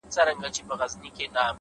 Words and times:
هڅاند 0.13 0.29
انسان 0.47 0.65
محدودیت 0.79 1.29
نه 1.35 1.41
مني.! 1.45 1.49